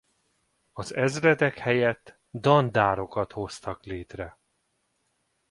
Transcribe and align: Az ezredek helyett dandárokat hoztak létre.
Az 0.73 0.95
ezredek 0.95 1.57
helyett 1.57 2.19
dandárokat 2.31 3.31
hoztak 3.31 3.83
létre. 3.83 4.39